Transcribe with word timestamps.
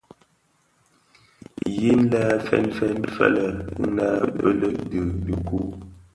Yin 1.79 2.01
lè 2.11 2.23
fèn 2.47 2.65
fèn 2.77 2.99
fëlë 3.13 3.47
nnë 3.83 4.07
bëlëg 4.37 4.77
bi 4.89 4.99
dhikuu. 5.25 5.67